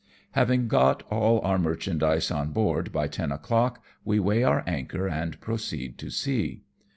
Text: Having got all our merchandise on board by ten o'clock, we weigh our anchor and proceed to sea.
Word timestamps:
Having 0.31 0.67
got 0.67 1.03
all 1.11 1.39
our 1.41 1.59
merchandise 1.59 2.31
on 2.31 2.49
board 2.49 2.91
by 2.91 3.07
ten 3.07 3.31
o'clock, 3.31 3.83
we 4.03 4.19
weigh 4.19 4.41
our 4.41 4.63
anchor 4.65 5.07
and 5.07 5.39
proceed 5.39 5.99
to 5.99 6.09
sea. 6.09 6.63